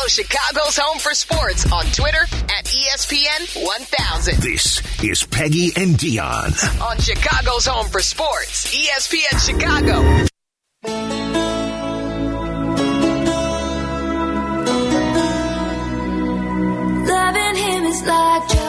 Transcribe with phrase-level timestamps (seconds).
[0.00, 4.42] Follow Chicago's Home for Sports on Twitter at ESPN 1000.
[4.42, 6.80] This is Peggy and Dionne.
[6.80, 10.00] On Chicago's Home for Sports, ESPN Chicago.
[17.06, 18.59] Loving him is like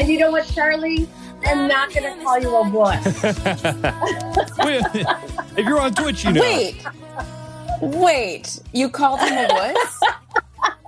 [0.00, 1.06] And you know what, Charlie?
[1.44, 3.22] I'm not going to call you a wuss.
[5.56, 6.40] If you're on Twitch, you know.
[6.40, 6.82] Wait.
[7.82, 8.60] Wait.
[8.72, 10.00] You called him a wuss?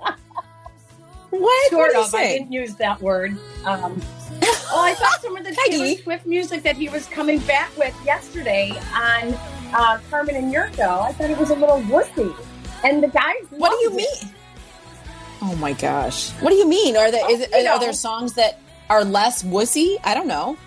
[1.29, 1.69] what?
[1.69, 2.15] Sort what did you of.
[2.15, 3.37] I didn't use that word.
[3.65, 4.01] Um,
[4.41, 5.77] well, I thought some of the Peggy.
[5.77, 9.35] Taylor Swift music that he was coming back with yesterday on
[9.75, 12.33] uh, Carmen and Jurko, I thought it was a little wussy.
[12.83, 14.23] And the guys, What do you loved it.
[14.23, 14.33] mean?
[15.43, 16.31] Oh my gosh.
[16.41, 16.97] What do you mean?
[16.97, 17.79] Are there is Oh, you are know.
[17.79, 18.59] there songs that
[18.89, 19.97] are less wussy?
[20.03, 20.57] I don't know.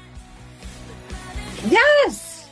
[1.69, 2.49] Yes.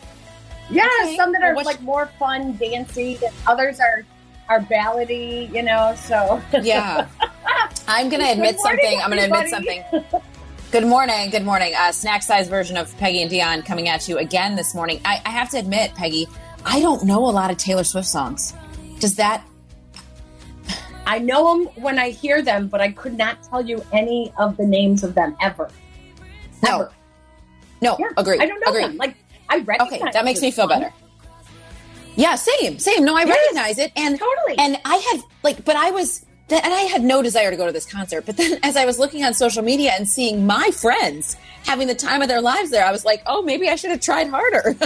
[0.70, 1.04] Yes.
[1.06, 1.16] Okay.
[1.16, 4.04] Some that are what's- like more fun, dancey, and others are
[4.48, 5.94] are ballady, you know.
[5.96, 7.06] So Yeah.
[7.88, 9.00] I'm going to admit morning, something.
[9.02, 10.22] I'm going to admit something.
[10.70, 11.30] Good morning.
[11.30, 11.72] Good morning.
[11.78, 15.00] Uh, snack size version of Peggy and Dionne coming at you again this morning.
[15.04, 16.26] I, I have to admit, Peggy,
[16.64, 18.52] I don't know a lot of Taylor Swift songs.
[19.00, 19.44] Does that?
[21.06, 24.56] I know them when I hear them, but I could not tell you any of
[24.56, 25.68] the names of them ever.
[26.62, 26.74] No.
[26.74, 26.92] Ever.
[27.82, 27.96] No.
[27.98, 28.38] Yeah, Agree.
[28.38, 28.82] I don't know Agree.
[28.82, 28.96] them.
[28.96, 29.16] Like
[29.48, 30.00] I recognize.
[30.00, 30.92] Okay, that makes me feel better.
[32.16, 33.04] Yeah, same, same.
[33.04, 33.36] No, I Yes.
[33.36, 34.56] recognize it, and Totally.
[34.58, 37.72] and I had like, but I was, and I had no desire to go to
[37.72, 38.24] this concert.
[38.24, 41.94] But then, as I was looking on social media and seeing my friends having the
[41.94, 44.76] time of their lives there, I was like, oh, maybe I should have tried harder.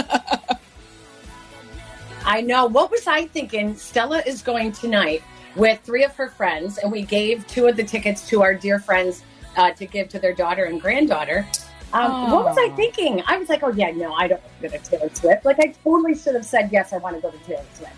[2.25, 2.65] I know.
[2.65, 3.75] What was I thinking?
[3.77, 5.23] Stella is going tonight
[5.55, 8.79] with three of her friends, and we gave two of the tickets to our dear
[8.79, 9.23] friends
[9.57, 11.47] uh, to give to their daughter and granddaughter.
[11.91, 13.23] Um, what was I thinking?
[13.25, 15.43] I was like, oh, yeah, no, I don't want to go to Taylor Swift.
[15.45, 17.93] Like, I totally should have said, yes, I want to go to Taylor Swift.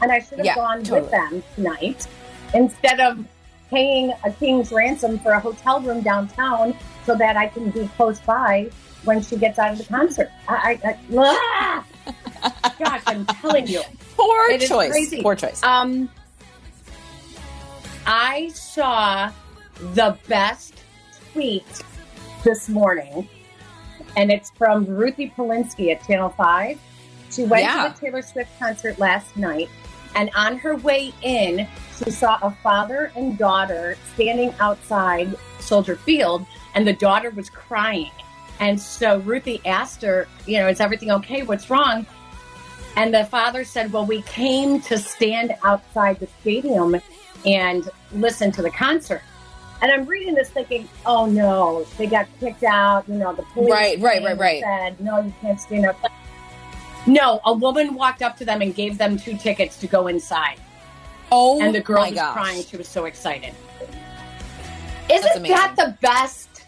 [0.00, 1.02] And I should have Yeah, gone totally.
[1.02, 2.06] with them tonight
[2.54, 3.24] instead of
[3.68, 6.74] paying a king's ransom for a hotel room downtown
[7.04, 8.70] so that I can be close by
[9.04, 10.30] when she gets out of the concert.
[10.48, 11.86] I, I, I ah!
[12.78, 13.82] gosh, I'm telling you.
[14.16, 14.90] Poor It choice.
[14.90, 15.22] crazy.
[15.22, 15.62] Poor choice.
[15.62, 16.08] Um,
[18.06, 19.30] I saw
[19.94, 20.74] the best
[21.32, 21.64] tweet
[22.42, 23.28] this morning,
[24.16, 26.78] and it's from Ruthie Polinsky at Channel 5.
[27.30, 27.88] She went Yeah.
[27.88, 29.68] to the Taylor Swift concert last night,
[30.14, 31.66] and on her way in,
[31.98, 36.44] she saw a father and daughter standing outside Soldier Field,
[36.74, 38.10] and the daughter was crying.
[38.60, 41.42] And so Ruthie asked her, you know, is everything okay?
[41.42, 42.06] What's wrong?
[42.96, 47.00] And the father said, Well, we came to stand outside the stadium
[47.46, 49.22] and listen to the concert.
[49.82, 53.06] And I'm reading this thinking, Oh no, they got kicked out.
[53.08, 54.62] You know, the police Right, right, right, right.
[54.62, 56.10] said, No, you can't stand outside.
[57.06, 60.58] No, a woman walked up to them and gave them two tickets to go inside.
[61.30, 62.32] oh, and the girl was gosh.
[62.32, 62.62] crying.
[62.64, 63.52] She was so excited.
[65.10, 66.64] Isn't that the best?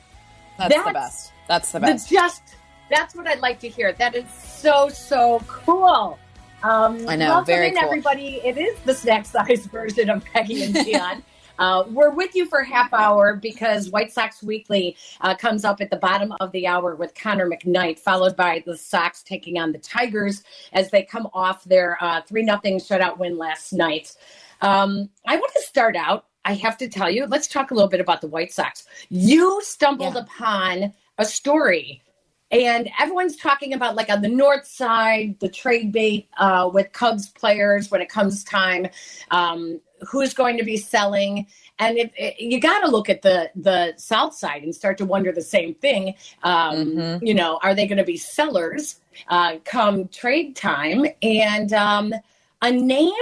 [0.58, 1.32] That's, the best.
[1.48, 2.10] That's the the best.
[2.10, 2.42] just
[2.90, 3.92] that's what I'd like to hear.
[3.94, 6.18] That is so so cool.
[6.62, 7.84] Um, I know, welcome very in, cool.
[7.84, 8.40] everybody.
[8.44, 11.22] It is the snack size version of Peggy and Dionne.
[11.58, 15.90] Uh, we're with you for half hour because White Sox Weekly uh, comes up at
[15.90, 19.78] the bottom of the hour with Connor McKnight, followed by the Sox taking on the
[19.78, 24.14] Tigers as they come off their uh, three nothing shutout win last night.
[24.60, 26.26] Um, I want to start out.
[26.44, 28.84] I have to tell you, let's talk a little bit about the White Sox.
[29.08, 30.22] You stumbled Yeah.
[30.22, 32.02] upon a story
[32.50, 37.28] and everyone's talking about like on the north side the trade bait uh, with cubs
[37.30, 38.86] players when it comes time
[39.30, 41.46] um, who's going to be selling.
[41.78, 45.04] And it, it- you got to look at the the south side and start to
[45.04, 46.14] wonder the same thing.
[46.42, 47.26] Um, Mhm.
[47.26, 51.06] you know are they going to be sellers uh, come trade time?
[51.22, 52.14] And um,
[52.62, 53.12] a name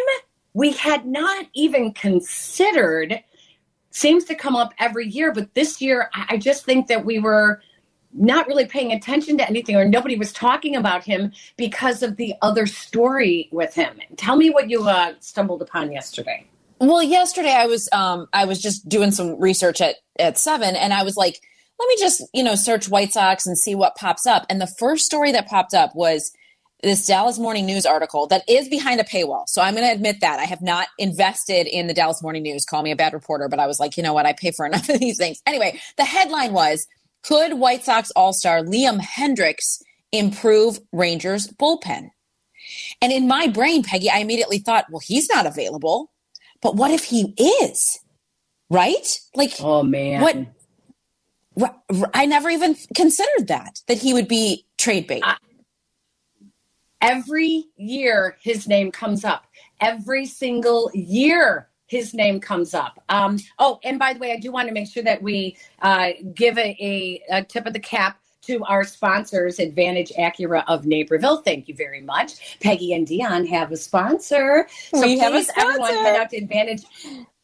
[0.53, 3.21] we had not even considered
[3.91, 7.19] seems to come up every year but this year i I just think that we
[7.21, 7.60] were
[8.15, 12.34] not really paying attention to anything or nobody was talking about him because of the
[12.43, 13.99] other story with him.
[14.16, 16.47] Tell me what you uh, stumbled upon yesterday.
[16.81, 20.93] Well, yesterday I was um I was just doing some research at at seven, and
[20.93, 21.41] I was like,
[21.78, 24.45] let me just you know search White Sox and see what pops up.
[24.51, 26.33] And the first story that popped up was
[26.83, 29.49] this Dallas Morning News article that is behind a paywall.
[29.49, 32.67] So I'm going to admit that I have not invested in the Dallas Morning News.
[32.67, 34.27] Call me a bad reporter, but I was like, you know what?
[34.27, 35.41] I pay for enough of these things.
[35.47, 36.87] Anyway, the headline was
[37.24, 39.82] Could White Sox All Star Liam Hendricks
[40.12, 42.10] improve Rangers bullpen?
[43.00, 46.10] And in my brain, Peggy, I immediately thought, well, he's not available.
[46.62, 47.98] But what if he is?
[48.71, 49.18] Right?
[49.34, 50.47] Like, Oh man, What-
[52.12, 55.22] I never even considered that that he would be trade bait.
[57.00, 59.47] Every year, his name comes up.
[59.80, 63.01] Every single year, his name comes up.
[63.09, 66.09] Um, oh, and by the way, I do want to make sure that we uh,
[66.35, 71.39] give a, a, a tip of the cap to our sponsors, Advantage Acura of Naperville.
[71.39, 72.59] Thank you very much.
[72.61, 74.67] Peggy and Dionne have a sponsor.
[74.93, 76.83] So We please, everyone, head out to Advantage.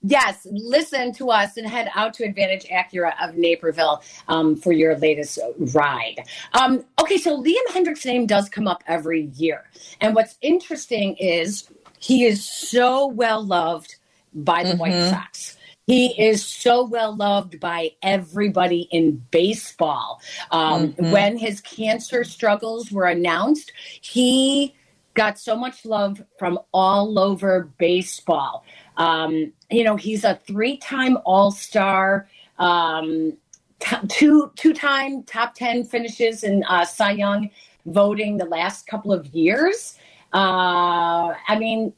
[0.03, 4.97] Yes, listen to us and head out to Advantage Acura of Naperville um, for your
[4.99, 5.39] latest
[5.75, 6.17] ride.
[6.55, 9.65] Um, okay, so Liam Hendrick's name does come up every year.
[10.01, 11.71] And what's interesting is
[12.01, 13.97] he is so well loved
[14.35, 15.57] by the White Sox.
[15.87, 20.21] He is so well loved by everybody in baseball.
[20.53, 24.75] Um, When his cancer struggles were announced, he
[25.15, 28.65] got so much love from all over baseball.
[28.97, 32.29] Um, you know, he's a three-time All-Star,
[32.59, 33.37] um,
[33.81, 37.51] t- two two-time top ten finishes in uh, Cy Young
[37.87, 39.99] voting the last couple of years.
[40.33, 41.93] Uh, I mean,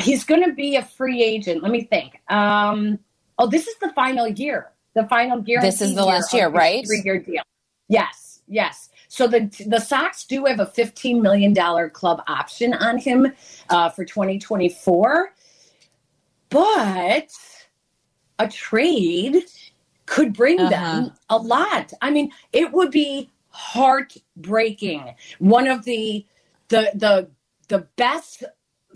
[0.00, 1.62] he's going to be a free agent.
[1.62, 2.20] Let me think.
[2.30, 2.98] Um,
[3.38, 4.70] oh, this is the final year.
[4.94, 5.60] The final year.
[5.60, 6.84] This is the last year, right?
[6.86, 7.42] Three-year deal.
[7.88, 8.90] Yes, yes.
[9.08, 13.32] So the the Sox do have a fifteen million dollar club option on him
[13.70, 15.34] uh, for twenty twenty four,
[16.50, 17.30] but
[18.38, 19.44] a trade
[20.06, 20.70] could bring Uh-huh.
[20.70, 21.92] them a lot.
[22.02, 25.14] I mean, it would be heartbreaking.
[25.38, 26.26] One of the
[26.68, 27.28] the the
[27.68, 28.44] the best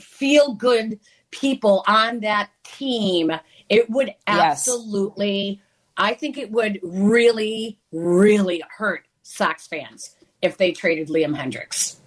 [0.01, 0.99] feel good
[1.31, 3.33] people on that team.
[3.69, 4.69] It would Yes.
[4.69, 5.61] absolutely.
[5.97, 11.99] I think it would really, really hurt Sox fans if they traded Liam Hendricks.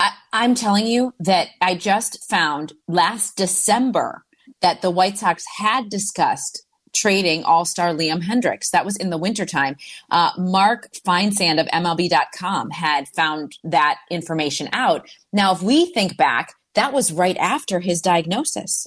[0.00, 4.24] I, I'm telling you that I just found last December
[4.60, 8.70] that the White Sox had discussed trading All Star Liam Hendricks.
[8.70, 9.76] That was in the wintertime.
[10.10, 15.08] Uh, Mark Feinsand of MLB.com had found that information out.
[15.32, 18.86] Now, if we think back, that was right after his diagnosis,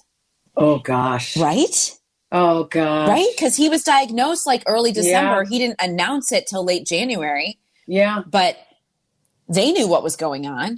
[0.55, 1.35] Oh gosh.
[1.37, 1.97] right?
[2.31, 3.09] Oh gosh.
[3.09, 3.27] Right?
[3.35, 5.43] Because he was diagnosed like early December.
[5.43, 5.49] Yeah.
[5.49, 8.21] He didn't announce it till late January, Yeah.
[8.25, 8.57] but
[9.49, 10.77] they knew what was going on.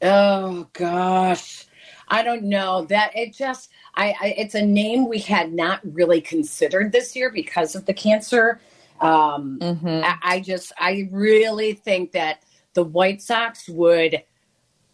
[0.00, 1.66] Oh gosh.
[2.08, 6.20] I don't know that it just I, I it's a name we had not really
[6.20, 8.60] considered this year because of the cancer.
[9.00, 10.04] Um, Mhm.
[10.04, 12.42] I, I just I really think that
[12.74, 14.22] the White Sox would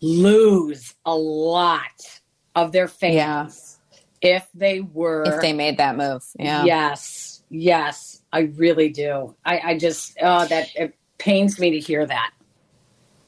[0.01, 2.21] lose a lot
[2.55, 3.79] of their fans
[4.23, 6.23] if they were If they made that move.
[6.39, 6.65] Yeah.
[6.65, 9.35] Yes, yes, I really do.
[9.45, 12.33] I, I just oh that it pains me to hear that.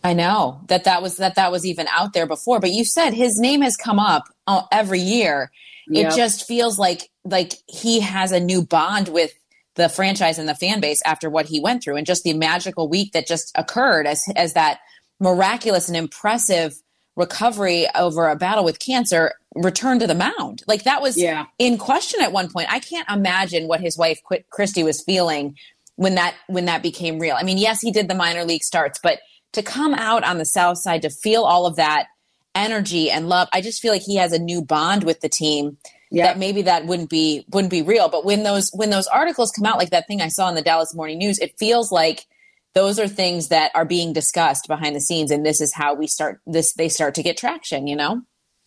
[0.05, 3.13] I know that that was that that was even out there before, but you said
[3.13, 5.51] his name has come up uh, every year.
[5.89, 6.13] Yep.
[6.13, 9.33] It just feels like like he has a new bond with
[9.75, 12.89] the franchise and the fan base after what he went through, and just the magical
[12.89, 14.81] week that just occurred as as that
[15.21, 16.75] miraculous and impressive
[17.15, 20.63] recovery over a battle with cancer returned to the mound.
[20.67, 21.45] Like that was Yeah.
[21.59, 22.73] in question at one point.
[22.73, 24.21] I can't imagine what his wife
[24.51, 25.57] Kristi was feeling
[25.97, 27.37] when that when that became real.
[27.39, 29.21] I mean, yes, he did the minor league starts, but
[29.53, 32.07] to come out on the south side to feel all of that
[32.55, 35.79] energy and love, I just feel like he has a new bond with the team
[36.11, 36.27] Yeah.
[36.27, 38.09] that maybe that wouldn't be wouldn't be real.
[38.09, 40.63] But when those when those articles come out, like that thing I saw in the
[40.63, 42.27] Dallas Morning News, it feels like
[42.75, 46.07] those are things that are being discussed behind the scenes, and this is how we
[46.07, 46.73] start this.
[46.75, 48.23] They start to get traction, you know.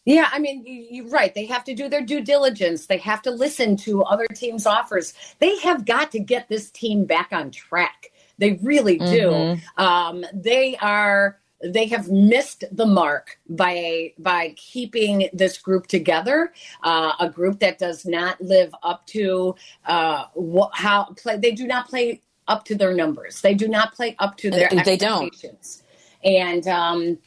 [0.06, 1.34] Yeah, I mean, you- you're right.
[1.34, 2.86] They have to do their due diligence.
[2.86, 5.14] They have to listen to other teams' offers.
[5.40, 8.12] They have got to get this team back on track.
[8.38, 9.32] They really do.
[9.78, 11.40] Um, they are.
[11.64, 16.54] They have missed the mark by by keeping this group together.
[16.84, 21.38] Uh, a group that does not live up to uh, wh- how play.
[21.38, 23.42] They do not play up to their numbers.
[23.42, 25.28] They do not play up to their They don't.
[25.34, 25.84] expectations.
[26.24, 27.18] And um,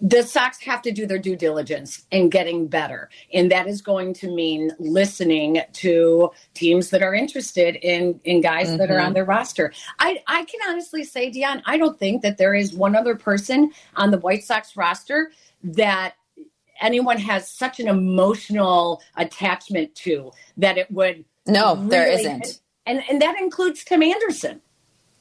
[0.00, 3.10] the Sox have to do their due diligence in getting better.
[3.32, 8.76] And that is going to mean listening to teams that are interested in, in guys
[8.78, 9.14] that are on mm-hmm.
[9.14, 9.72] their roster.
[9.98, 13.72] I, I can honestly say, Dionne, I don't think that there is one other person
[13.96, 16.14] on the White Sox roster that
[16.80, 22.60] anyone has such an emotional attachment to that it would No, there really- isn't.
[22.86, 24.62] And, and that includes Tim Anderson.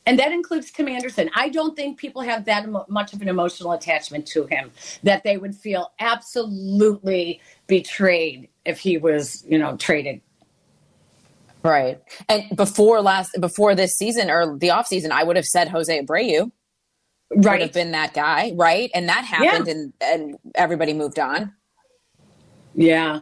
[0.09, 1.29] And that includes Tim Anderson.
[1.35, 4.71] I don't think people have that much of an emotional attachment to him
[5.03, 10.21] that they would feel absolutely betrayed if he was, you know, traded.
[11.61, 12.01] Right.
[12.27, 16.03] And before last before this season or the off season, I would have said Jose
[16.03, 16.51] Abreu
[17.29, 17.51] Right.
[17.51, 18.89] would have been that guy, right?
[18.95, 21.53] And that happened and and everybody moved on.
[22.73, 23.19] Yeah.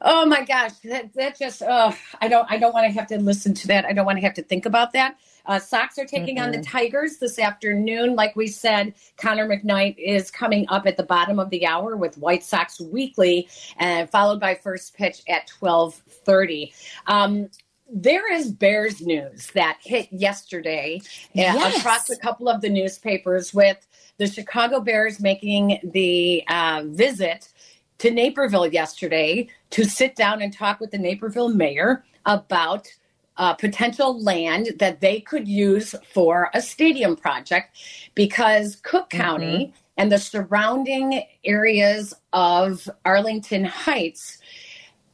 [0.00, 3.18] Oh my gosh, that that just uh, I don't I don't want to have to
[3.18, 3.84] listen to that.
[3.84, 5.18] I don't want to have to think about that.
[5.46, 8.14] Uh, Sox are taking on the Tigers this afternoon.
[8.14, 12.18] Like we said, Connor McKnight is coming up at the bottom of the hour with
[12.18, 16.72] White Sox Weekly, and followed by first pitch at twelve thirty.
[17.06, 17.48] Um,
[17.92, 21.78] there is Bears news that hit yesterday uh, Yes.
[21.78, 23.84] across a couple of the newspapers with
[24.18, 27.48] the Chicago Bears making the uh, visit
[27.98, 32.86] to Naperville yesterday to sit down and talk with the Naperville mayor about
[33.36, 37.76] uh, potential land that they could use for a stadium project
[38.14, 44.38] because Cook County and the surrounding areas of Arlington Heights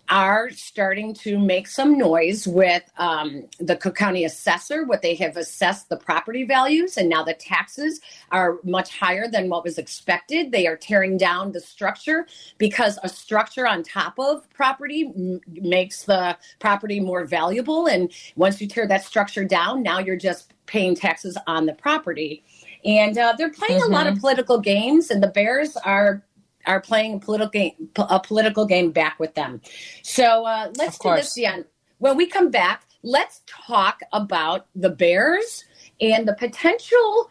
[0.09, 5.37] are starting to make some noise with um, the Cook County assessor, what they have
[5.37, 10.53] assessed the property values, and now the taxes are much higher than what was expected.
[10.53, 12.27] They are tearing down the structure
[12.59, 17.87] because a structure on top of property m- makes the property more valuable.
[17.87, 22.45] And once you tear that structure down, now you're just paying taxes on the property.
[22.85, 26.23] And uh, they're playing a lot of political games, and the Bears are
[26.67, 29.61] are playing a political game, a political game back with them.
[30.03, 31.39] So uh, let's do this, course.
[31.39, 31.65] Dionne.
[31.99, 35.65] When we come back, let's talk about the Bears
[36.01, 37.31] and the potential.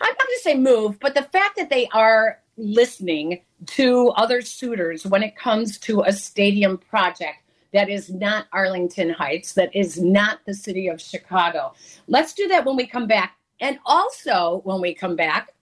[0.00, 4.40] I'm not going to say move, but the fact that they are listening to other
[4.40, 7.38] suitors when it comes to a stadium project
[7.72, 11.74] that is not Arlington Heights, that is not the city of Chicago.
[12.06, 13.36] Let's do that when we come back.
[13.60, 15.52] And also, when we come back,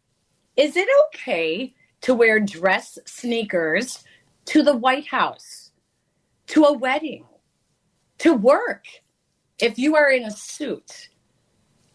[0.56, 1.74] is it okay
[2.06, 4.04] to wear dress sneakers
[4.44, 5.72] to the White House,
[6.46, 7.24] to a wedding,
[8.18, 8.84] to work,
[9.58, 11.08] if you are in a suit,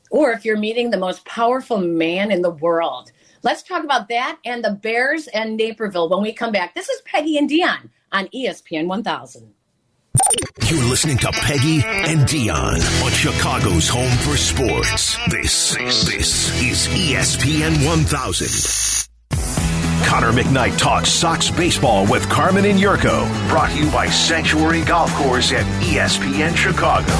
[0.09, 3.13] or if you're meeting the most powerful man in the world?
[3.41, 6.75] Let's talk about that and the Bears and Naperville when we come back.
[6.75, 9.53] This is Peggy and Dionne on ESPN 1000.
[10.63, 15.17] You're listening to Peggy and Dionne on Chicago's home for sports.
[15.29, 15.75] This,
[16.05, 19.10] this is ESPN 1000.
[20.11, 23.25] Connor McKnight talks Sox baseball with Carmen and Jurko.
[23.47, 27.13] Brought to you by Sanctuary Golf Course at ESPN Chicago.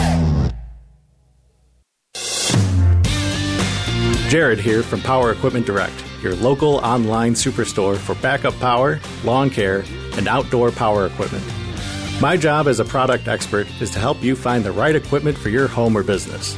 [4.28, 9.86] Jared here from Power Equipment Direct, your local online superstore for backup power, lawn care,
[10.18, 11.46] and outdoor power equipment.
[12.20, 15.48] My job as a product expert is to help you find the right equipment for
[15.48, 16.58] your home or business.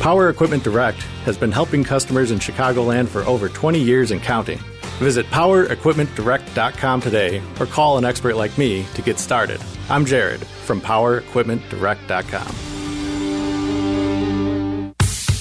[0.00, 4.58] Power Equipment Direct has been helping customers in Chicagoland for over 20 years and counting.
[5.00, 9.60] Visit powerequipmentdirect.com today or call an expert like me to get started.
[9.88, 12.69] I'm Jared from powerequipmentdirect.com.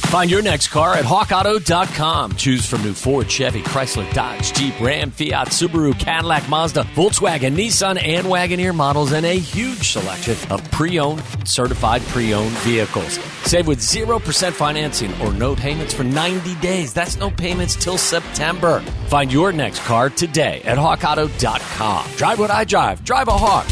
[0.10, 2.36] Find your next car at hawkauto.com.
[2.36, 8.04] Choose from new Ford, Chevy, Chrysler, Dodge, Jeep, Ram, Fiat, Subaru, Cadillac, Mazda, Volkswagen, Nissan,
[8.04, 13.20] and Wagoneer models and a huge selection of pre-owned, certified pre-owned vehicles.
[13.44, 16.92] Save with 0% financing or no payments for 90 days.
[16.92, 18.80] That's no payments till September.
[19.10, 22.16] Find your next car today at hawkauto.com.
[22.16, 23.04] Drive what I drive.
[23.04, 23.68] Drive a Hawk.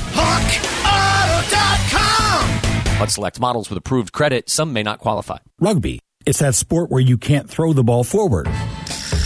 [1.56, 3.02] HawkAuto.com.
[3.02, 5.40] On select models with approved credit, some may not qualify.
[5.60, 6.00] Rugby.
[6.28, 8.48] It's that sport where you can't throw the ball forward.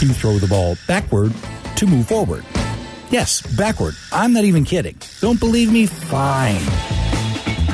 [0.01, 1.33] You throw the ball backward
[1.77, 2.45] to move forward.
[3.09, 3.95] Yes, backward.
[4.11, 4.99] I'm not even kidding.
[5.19, 5.87] Don't believe me?
[5.87, 6.61] Fine.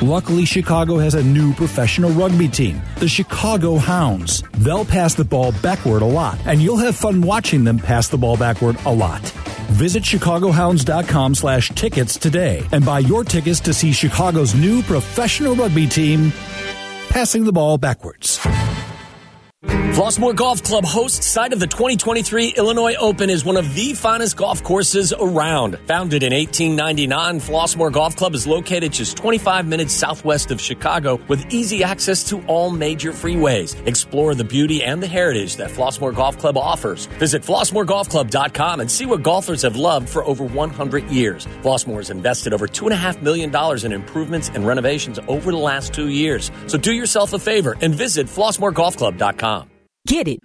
[0.01, 4.43] Luckily, Chicago has a new professional rugby team, the Chicago Hounds.
[4.60, 8.17] They'll pass the ball backward a lot, and you'll have fun watching them pass the
[8.17, 9.22] ball backward a lot.
[9.72, 15.86] Visit chicagohounds.com slash tickets today and buy your tickets to see Chicago's new professional rugby
[15.86, 16.31] team
[17.10, 18.39] passing the ball backwards.
[19.97, 24.37] Flossmoor Golf Club, hosts site of the 2023 Illinois Open, is one of the finest
[24.37, 25.79] golf courses around.
[25.87, 31.51] Founded in 1899, Flossmoor Golf Club is located just 25 minutes southwest of Chicago with
[31.51, 33.75] easy access to all major freeways.
[33.87, 37.07] Explore the beauty and the heritage that Flossmoor Golf Club offers.
[37.17, 41.47] Visit flossmoorgolfclub.com and see what golfers have loved for over 100 years.
[41.63, 43.51] Flossmoor has invested over $2.5 million
[43.83, 46.51] in improvements and renovations over the last two years.
[46.67, 49.56] So do yourself a favor and visit flossmoorgolfclub.com.
[50.07, 50.39] Get it.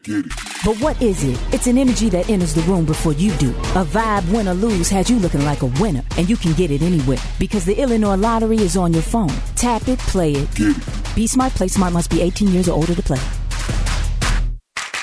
[0.64, 1.38] But what is it?
[1.54, 3.50] It's an energy that enters the room before you do.
[3.50, 6.02] A vibe, win or lose, has you looking like a winner.
[6.18, 7.18] And you can get it anywhere.
[7.38, 9.32] Because the Illinois Lottery is on your phone.
[9.54, 11.14] Tap it, play it.
[11.14, 13.20] Be smart, play smart, must be 18 years or older to play.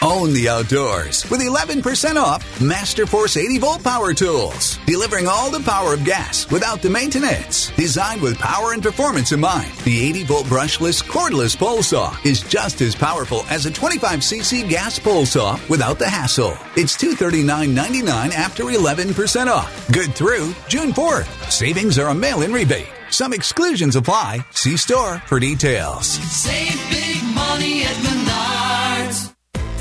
[0.09, 5.93] Own the outdoors with 11% off Masterforce 80 volt power tools, delivering all the power
[5.93, 7.69] of gas without the maintenance.
[7.75, 12.41] Designed with power and performance in mind, the 80 volt brushless cordless pole saw is
[12.41, 16.57] just as powerful as a 25cc gas pole saw without the hassle.
[16.75, 19.91] It's $239.99 after 11% off.
[19.91, 21.51] Good through June 4th.
[21.51, 22.89] Savings are a mail in rebate.
[23.11, 24.43] Some exclusions apply.
[24.53, 26.07] See store for details.
[26.07, 28.18] Save big money at.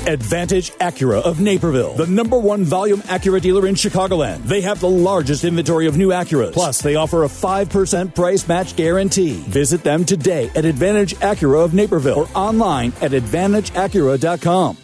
[0.09, 4.43] Advantage Acura of Naperville, the number one volume Acura dealer in Chicagoland.
[4.43, 6.53] They have the largest inventory of new Acuras.
[6.53, 9.33] Plus, they offer a 5% price match guarantee.
[9.47, 14.77] Visit them today at Advantage Acura of Naperville or online at AdvantageAcura.com.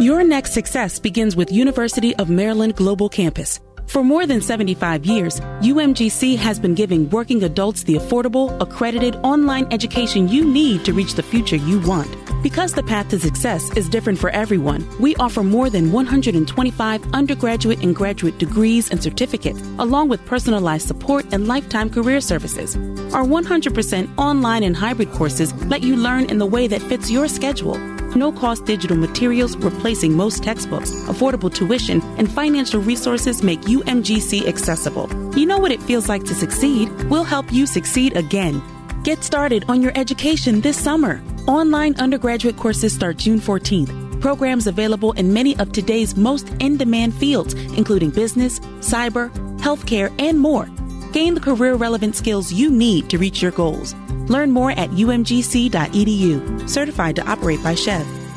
[0.00, 3.60] Your next success begins with University of Maryland Global Campus.
[3.88, 9.66] For more than 75 years, UMGC has been giving working adults the affordable, accredited online
[9.72, 12.14] education you need to reach the future you want.
[12.42, 17.82] Because the path to success is different for everyone, we offer more than 125 undergraduate
[17.82, 22.76] and graduate degrees and certificates, along with personalized support and lifetime career services.
[23.12, 27.28] Our 100% online and hybrid courses let you learn in the way that fits your
[27.28, 27.76] schedule
[28.18, 35.08] no cost digital materials replacing most textbooks, affordable tuition, and financial resources make UMGC accessible.
[35.38, 36.90] You know what it feels like to succeed?
[37.04, 38.62] We'll help you succeed again.
[39.04, 41.22] Get started on your education this summer.
[41.48, 44.20] Online undergraduate courses start June 14th.
[44.20, 50.38] Programs available in many of today's most in demand fields, including business, cyber, healthcare, and
[50.38, 50.66] more.
[51.14, 53.94] Gain the career relevant skills you need to reach your goals.
[54.28, 58.27] Learn more at umgc.edu, certified to operate by SCHEV.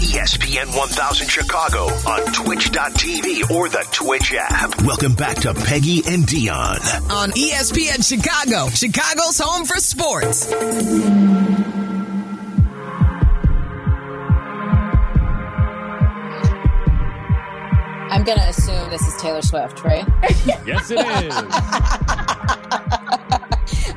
[0.00, 4.80] ESPN 1000 Chicago on twitch.tv or the Twitch app.
[4.82, 7.10] Welcome back to Peggy and Dionne.
[7.10, 10.50] On ESPN Chicago, Chicago's home for sports.
[18.10, 20.06] I'm going to assume this is Taylor Swift, right?
[20.66, 21.34] Yes, it is.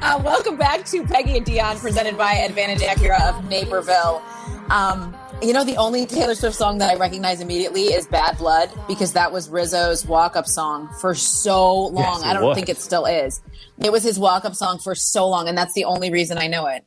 [0.06, 4.22] Uh, welcome back to Peggy and Dionne, presented by Advantage Acura of Naperville.
[4.70, 8.70] Um, you know, the only Taylor Swift song that I recognize immediately is Bad Blood
[8.88, 12.22] because that was Rizzo's walk up song for so long.
[12.22, 12.56] Yes, I don't was.
[12.56, 13.42] think it still is.
[13.80, 16.48] It was his walk up song for so long, and that's the only reason I
[16.48, 16.86] know it.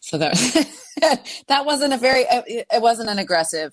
[0.00, 0.34] So that
[1.48, 3.72] that wasn't a very uh, it wasn't an aggressive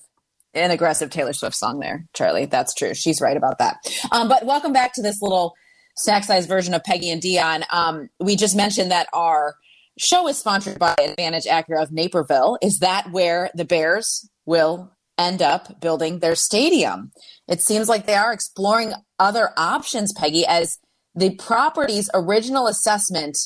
[0.54, 2.46] an aggressive Taylor Swift song there, Charlie.
[2.46, 2.94] That's true.
[2.94, 3.78] She's right about that.
[4.12, 5.56] Um, but welcome back to this little
[5.96, 7.64] snack size version of Peggy and Dionne.
[7.72, 9.56] Um, we just mentioned that our
[9.98, 12.58] show is sponsored by Advantage Acura of Naperville.
[12.62, 17.12] Is that where the Bears will end up building their stadium?
[17.48, 20.78] It seems like they are exploring other options, Peggy, as
[21.16, 23.38] the property's original assessment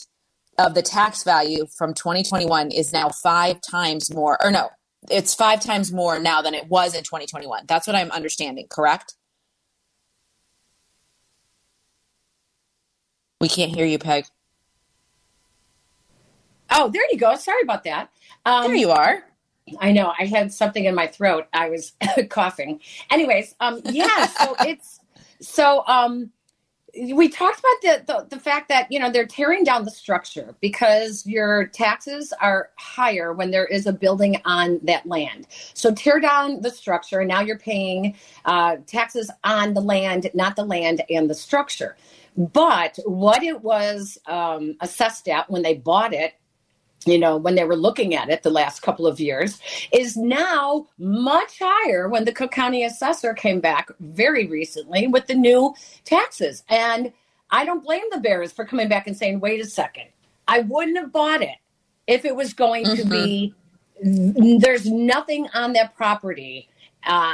[0.57, 4.69] of the tax value from 2021 is now five times more, or no,
[5.09, 7.65] it's five times more now than it was in 2021.
[7.67, 9.15] That's what I'm understanding, correct?
[13.39, 14.25] We can't hear you, Peg.
[16.71, 17.35] Oh, there you go.
[17.35, 18.09] Sorry about that.
[18.45, 19.23] Um, There you are.
[19.79, 20.13] I know.
[20.17, 21.47] I had something in my throat.
[21.53, 21.93] I was
[22.29, 22.81] coughing.
[23.09, 24.25] Anyways, um, yeah.
[24.27, 24.99] So it's
[25.39, 26.31] so um,
[27.13, 30.55] we talked about the, the the fact that you know they're tearing down the structure
[30.61, 35.47] because your taxes are higher when there is a building on that land.
[35.73, 40.55] So tear down the structure, and now you're paying uh, taxes on the land, not
[40.55, 41.95] the land and the structure.
[42.37, 46.33] But what it was um, assessed at when they bought it
[47.05, 49.59] you know, when they were looking at it the last couple of years,
[49.91, 55.33] is now much higher when the Cook County assessor came back very recently with the
[55.33, 55.73] new
[56.05, 56.63] taxes.
[56.69, 57.11] And
[57.49, 60.07] I don't blame the Bears for coming back and saying, wait a second,
[60.47, 61.57] I wouldn't have bought it
[62.07, 63.53] if it was going to be,
[64.01, 66.67] there's nothing on that property.
[67.05, 67.33] Uh,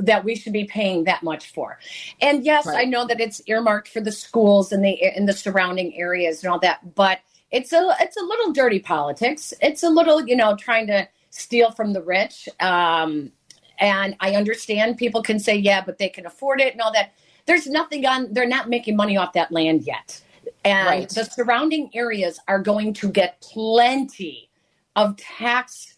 [0.00, 1.78] that we should be paying that much for.
[2.20, 5.98] And yes, I know that it's earmarked for the schools and the in the surrounding
[5.98, 9.54] areas and all that, but it's a it's a little dirty politics.
[9.60, 12.48] It's a little, you know, trying to steal from the rich.
[12.60, 13.32] Um,
[13.78, 17.12] and I understand people can say, yeah, but they can afford it and all that.
[17.46, 18.32] There's nothing on.
[18.32, 20.20] They're not making money off that land yet,
[20.64, 21.08] and Right.
[21.08, 24.50] the surrounding areas are going to get plenty
[24.96, 25.94] of tax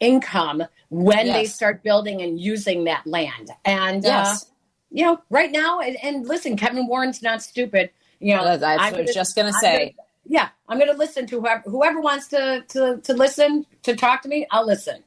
[0.00, 3.50] income when they start building and using that land.
[3.64, 4.44] And Yes.
[4.44, 4.46] uh,
[4.90, 7.90] you know, right now, and, and listen, Kevin Warren's not stupid.
[8.20, 9.94] You know, That's- that's I'm what I was just gonna say.
[10.28, 14.22] Yeah, I'm going to listen to whoever whoever wants to to to listen to talk
[14.22, 14.46] to me.
[14.50, 15.04] I'll listen.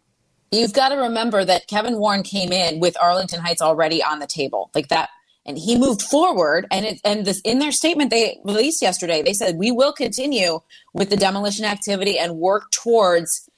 [0.51, 4.27] You've got to remember that Kevin Warren came in with Arlington Heights already on the
[4.27, 5.09] table, like that,
[5.45, 6.65] and he moved forward.
[6.71, 10.59] And it, and this in their statement they released yesterday, they said we will continue
[10.93, 13.48] with the demolition activity and work towards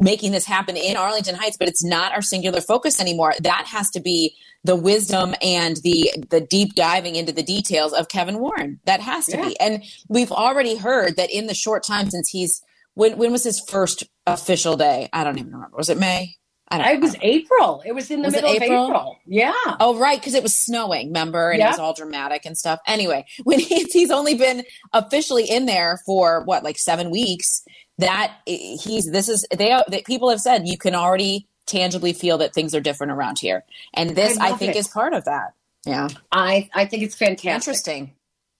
[0.00, 3.34] making this happen in Arlington Heights, but it's not our singular focus anymore.
[3.40, 8.08] That has to be the wisdom and the the deep diving into the details of
[8.08, 8.80] Kevin Warren.
[8.84, 9.48] That has to Yeah.
[9.48, 9.60] be.
[9.60, 12.62] And we've already heard that in the short time since he's
[12.94, 15.08] when when was his first official day?
[15.12, 15.76] I don't even remember.
[15.76, 16.36] Was it May?
[16.68, 17.82] I don't It was April.
[17.84, 18.84] It was in the Was middle April?
[18.84, 19.16] of April.
[19.26, 19.52] Yeah.
[19.78, 21.50] Oh, right, because it was snowing, remember?
[21.50, 22.80] And it was all dramatic and stuff.
[22.86, 27.62] Anyway, when he's, he's only been officially in there for what, like seven weeks,
[27.98, 32.38] that he's, this is, they, are- that people have said you can already tangibly feel
[32.38, 33.64] that things are different around here.
[33.94, 34.78] And this, I I, think, it.
[34.78, 35.54] is part of that.
[35.86, 36.08] Yeah.
[36.30, 37.52] I I think it's fantastic.
[37.54, 38.12] Interesting.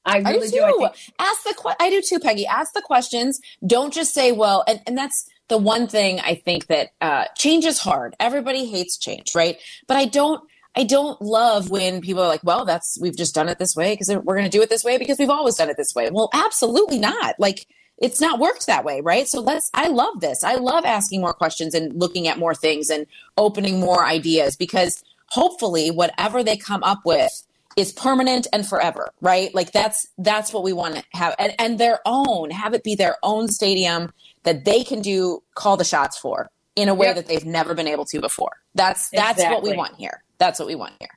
[0.05, 0.65] I I really do do.
[0.65, 2.47] I think Ask the que- I do too, Peggy.
[2.47, 3.41] Ask the questions.
[3.65, 7.65] Don't just say, "Well," and, and that's the one thing I think that uh, change
[7.65, 8.17] is hard.
[8.19, 9.59] Everybody hates change, right?
[9.87, 10.43] But I don't.
[10.75, 13.93] I don't love when people are like, "Well, that's we've just done it this way
[13.93, 16.11] because we're going to do it this way because we've always done it this way."
[16.11, 17.37] Well, absolutely not.
[17.39, 17.67] Like
[17.99, 19.29] it's not worked that way, right?
[19.29, 19.71] So let's.
[19.75, 20.43] I love this.
[20.45, 25.03] I love asking more questions and looking at more things and opening more ideas because
[25.29, 27.31] hopefully, whatever they come up with
[27.77, 29.55] is permanent and forever, right?
[29.55, 32.95] Like that's that's what we want to have, and, and their own have it be
[32.95, 37.17] their own stadium that they can do call the shots for in a way Yep.
[37.17, 38.53] that they've never been able to before.
[38.75, 40.23] That's that's what we want here.
[40.39, 41.11] That's what we want here.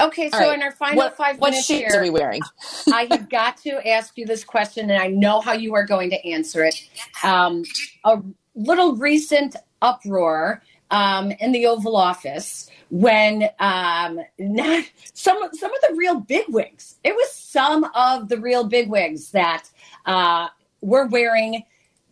[0.00, 0.54] Okay, so right.
[0.54, 2.40] in our final What- five what minutes shoes here, are we wearing?
[2.92, 6.10] I have got to ask you this question, and I know how you are going
[6.10, 6.88] to answer it.
[7.24, 7.64] Um,
[8.04, 8.22] a
[8.54, 14.84] little recent uproar um, in the Oval Office when um, not
[15.14, 16.96] some of- some of the real bigwigs.
[17.04, 19.68] It was some of the real bigwigs that
[20.06, 20.48] uh,
[20.80, 21.64] were wearing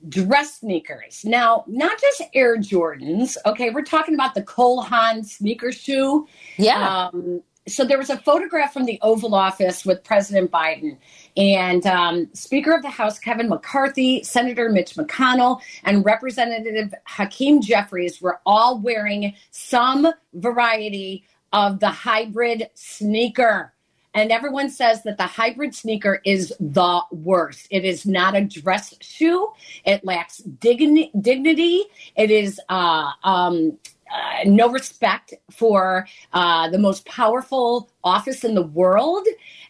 [0.08, 1.24] dress sneakers.
[1.24, 3.36] Now, not just Air Jordans.
[3.46, 6.26] Okay, we're talking about the Cole Haan sneaker shoe.
[6.58, 7.08] Yeah.
[7.12, 10.96] Um, so there was a photograph from the Oval Office with President Biden
[11.36, 18.22] and um, Speaker of the House Kevin McCarthy, Senator Mitch McConnell, and Representative Hakeem Jeffries
[18.22, 23.72] were all wearing some variety of the hybrid sneaker.
[24.14, 27.66] And everyone says that the hybrid sneaker is the worst.
[27.70, 29.52] It is not a dress shoe.
[29.84, 31.82] It lacks digni- dignity.
[32.16, 33.78] It is uh, um,
[34.14, 39.26] uh, no respect for uh, the most powerful office in the world,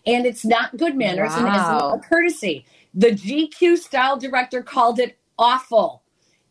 [0.06, 1.54] and it's not good manners and Wow.
[1.54, 2.64] isn't a courtesy.
[2.94, 6.02] The GQ style director called it awful.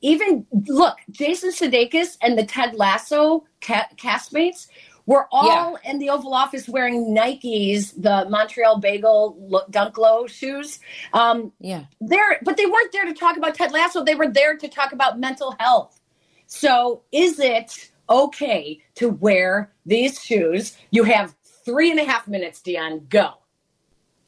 [0.01, 4.67] Even look, Jason Sudeikis and the Ted Lasso ca- castmates
[5.07, 10.79] were all in the Oval Office wearing Nikes, the Montreal Bagel Lo- Dunk Low shoes.
[11.13, 14.03] Um, yeah, there, but they weren't there to talk about Ted Lasso.
[14.03, 15.99] They were there to talk about mental health.
[16.47, 20.77] So, is it okay to wear these shoes?
[20.91, 23.10] You have three and a half minutes, Dionne.
[23.10, 23.34] Go.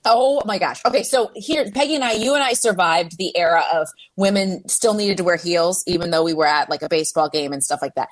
[0.10, 0.82] Oh my gosh.
[0.86, 4.94] Okay, so here, Peggy and I, you and I survived the era of women still
[4.94, 7.82] needed to wear heels, even though we were at like a baseball game and stuff
[7.82, 8.08] like that.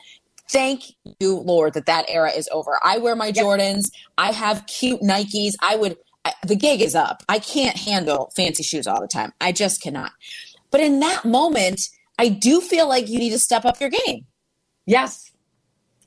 [0.49, 0.83] Thank
[1.19, 2.77] you, Lord, that that era is over.
[2.83, 3.91] I wear my Jordans.
[4.17, 5.53] I have cute Nikes.
[5.61, 7.23] I would, I, the gig is up.
[7.29, 9.31] I can't handle fancy shoes all the time.
[9.39, 10.11] I just cannot.
[10.71, 14.25] But in that moment, I do feel like you need to step up your game.
[14.85, 15.31] Yes.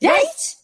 [0.01, 0.57] Yes.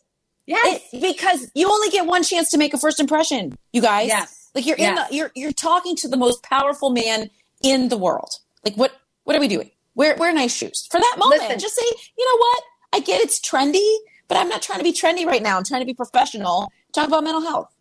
[0.46, 0.80] Yes.
[0.92, 4.09] It- because you only get one chance to make a first impression, you guys.
[4.09, 4.50] Yes.
[4.54, 7.30] Like you're in the you're you're talking to the most powerful man
[7.62, 8.30] in the world.
[8.64, 8.92] Like what
[9.24, 9.70] what are we doing?
[9.96, 10.87] Wear wear nice shoes.
[10.90, 11.59] For that moment, Listen.
[11.59, 11.85] just say,
[12.16, 12.62] you know what?
[12.92, 13.96] I get it's trendy,
[14.28, 15.57] but I'm not trying to be trendy right now.
[15.57, 16.70] I'm trying to be professional.
[16.92, 17.73] Talk about mental health.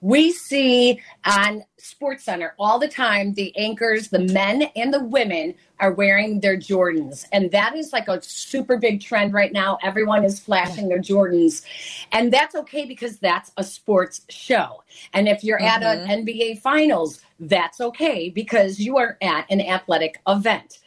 [0.00, 5.54] We see on Sports Center all the time the anchors, the men and the women
[5.78, 7.26] are wearing their Jordans.
[7.32, 9.78] And that is like a super big trend right now.
[9.82, 11.64] Everyone is flashing their Jordans.
[12.12, 14.82] And that's okay because that's a sports show.
[15.12, 16.28] And if you're at an mm-hmm.
[16.28, 20.78] NBA finals, that's okay because you are at an athletic event.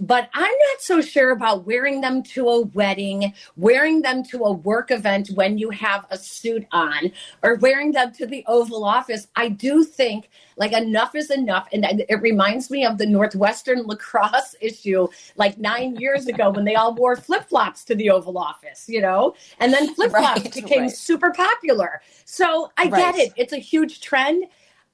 [0.00, 4.52] But I'm not so sure about wearing them to a wedding, wearing them to a
[4.52, 9.28] work event when you have a suit on, or wearing them to the Oval Office.
[9.36, 11.68] I do think like enough is enough.
[11.72, 16.74] And it reminds me of the Northwestern lacrosse issue like nine years ago when they
[16.74, 19.34] all wore flip flops to the Oval Office, you know?
[19.60, 20.90] And then flip flops Right, became right.
[20.90, 22.00] super popular.
[22.24, 23.14] So I Right.
[23.14, 23.32] get it.
[23.36, 24.44] It's a huge trend.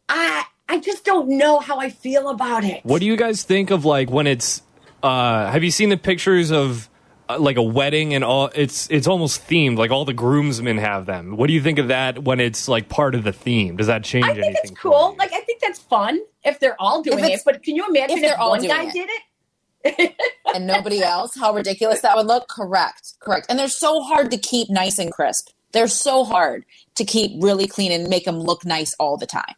[0.08, 2.84] I I just don't know how I feel about it.
[2.84, 4.62] What do you guys think of like when it's?
[5.02, 6.88] Uh, have you seen the pictures of
[7.28, 8.50] uh, like a wedding and all?
[8.54, 9.78] It's it's almost themed.
[9.78, 11.36] Like all the groomsmen have them.
[11.36, 13.76] What do you think of that when it's like part of the theme?
[13.76, 14.72] Does that change I think anything?
[14.72, 15.14] it's cool.
[15.18, 17.40] Like I think that's fun if they're all doing it.
[17.44, 18.92] But can you imagine if they're if all one doing guy it.
[18.92, 19.22] did it?
[20.54, 22.48] and nobody else, how ridiculous that would look.
[22.48, 23.14] Correct.
[23.20, 23.46] Correct.
[23.48, 25.50] And they're so hard to keep nice and crisp.
[25.72, 26.64] They're so hard
[26.96, 29.54] to keep really clean and make them look nice all the time.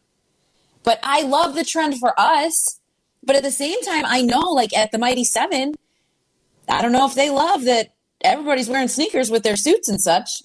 [0.82, 2.79] But I love the trend for us.
[3.22, 5.74] But at the same time, I know like at the Mighty Seven,
[6.68, 7.88] I don't know if they love that
[8.22, 10.42] everybody's wearing sneakers with their suits and such.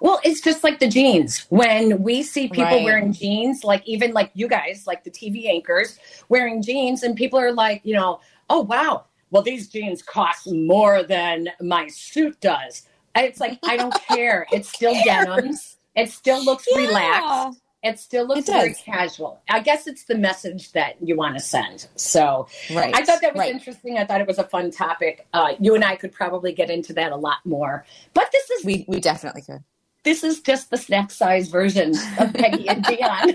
[0.00, 1.46] Well, it's just like the jeans.
[1.50, 2.84] When we see people Right.
[2.84, 7.38] wearing jeans, like even like you guys, like the TV anchors wearing jeans, and people
[7.38, 12.86] are like, you know, oh wow, well these jeans cost more than my suit does.
[13.16, 14.46] It's like I don't care.
[14.52, 15.76] It's still denims.
[15.96, 16.86] It still looks Yeah.
[16.86, 17.60] relaxed.
[17.82, 19.40] It still looks It very casual.
[19.48, 21.88] I guess it's the message that you want to send.
[21.96, 23.52] So Right, I thought that was right.
[23.54, 23.96] interesting.
[23.98, 25.26] I thought it was a fun topic.
[25.32, 27.86] Uh, you and I could probably get into that a lot more.
[28.12, 29.64] But this is We we definitely could.
[30.04, 33.34] this is just the snack size version of Peggy and Dionne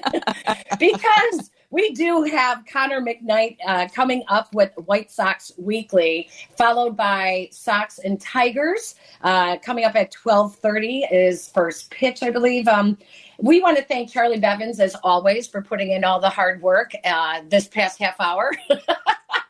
[0.80, 7.50] because we do have Connor McKnight uh, coming up with White Sox Weekly, followed by
[7.52, 12.68] Sox and Tigers uh, coming up at twelve thirty is first pitch, I believe.
[12.68, 12.98] Um,
[13.40, 16.92] we want to thank Charlie Bevins as always for putting in all the hard work
[17.04, 18.52] uh, this past half hour.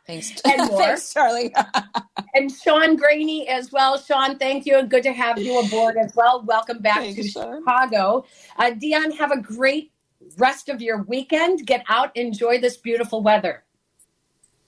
[0.08, 0.78] Thanks, And more.
[0.78, 1.54] thanks, Charlie.
[2.36, 3.98] and Sean Graney as well.
[3.98, 6.43] Sean, thank you and good to have you aboard as well.
[6.43, 7.24] Welcome back Thank to.
[7.24, 8.24] Chicago.
[8.58, 9.91] Uh, Dionne, have a great
[10.38, 11.65] rest of your weekend.
[11.65, 13.63] Get out, enjoy this beautiful weather.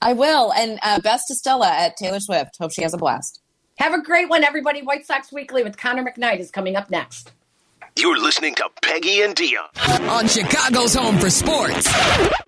[0.02, 0.52] I will.
[0.52, 2.56] And uh, best to Stella at Taylor Swift.
[2.58, 3.40] Hope she has a blast.
[3.78, 4.82] Have a great one, everybody.
[4.82, 7.30] White Sox Weekly with Connor McKnight is coming up next.
[8.00, 10.08] You're listening to Peggy and Dionne.
[10.08, 11.88] On Chicago's home for sports.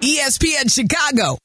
[0.00, 1.38] ESPN Chicago.